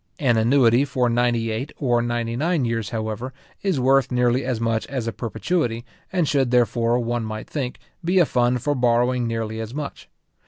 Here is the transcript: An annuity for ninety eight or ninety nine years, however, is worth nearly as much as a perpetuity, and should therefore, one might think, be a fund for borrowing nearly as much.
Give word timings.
An 0.17 0.35
annuity 0.35 0.83
for 0.83 1.09
ninety 1.11 1.51
eight 1.51 1.71
or 1.77 2.01
ninety 2.01 2.35
nine 2.35 2.65
years, 2.65 2.89
however, 2.89 3.33
is 3.61 3.79
worth 3.79 4.09
nearly 4.11 4.43
as 4.43 4.59
much 4.59 4.87
as 4.87 5.05
a 5.05 5.11
perpetuity, 5.11 5.85
and 6.11 6.27
should 6.27 6.49
therefore, 6.49 6.97
one 6.97 7.23
might 7.23 7.47
think, 7.47 7.77
be 8.03 8.17
a 8.17 8.25
fund 8.25 8.63
for 8.63 8.73
borrowing 8.73 9.27
nearly 9.27 9.59
as 9.59 9.75
much. 9.75 10.09